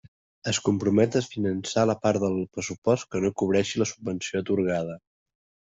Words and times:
Es 0.51 0.59
compromet 0.67 1.17
a 1.19 1.21
finançar 1.25 1.83
la 1.91 1.97
part 2.07 2.23
del 2.25 2.41
pressupost 2.57 3.09
que 3.13 3.25
no 3.27 3.35
cobreixi 3.43 3.85
la 3.85 3.89
subvenció 3.95 4.45
atorgada. 4.45 4.99